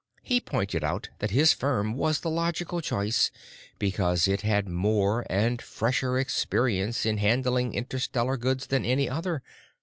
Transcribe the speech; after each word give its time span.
He 0.23 0.41
pointed 0.41 0.83
out 0.83 1.09
that 1.19 1.29
his 1.29 1.53
firm 1.53 1.93
was 1.93 2.21
the 2.21 2.29
logical 2.31 2.81
choice 2.81 3.29
because 3.77 4.27
it 4.27 4.41
had 4.41 4.67
more 4.67 5.27
and 5.29 5.61
fresher 5.61 6.17
experience 6.17 7.05
in 7.05 7.19
handling 7.19 7.75
interstellar 7.75 8.35
goods 8.35 8.65
than 8.65 8.83
any 8.83 9.07
other.... 9.07 9.43